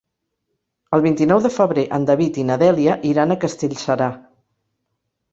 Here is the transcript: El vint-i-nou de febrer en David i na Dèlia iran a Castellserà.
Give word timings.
El 0.97 1.01
vint-i-nou 1.05 1.41
de 1.45 1.51
febrer 1.57 1.83
en 1.97 2.07
David 2.09 2.39
i 2.43 2.45
na 2.47 2.57
Dèlia 2.63 2.95
iran 3.11 3.33
a 3.35 3.37
Castellserà. 3.43 4.07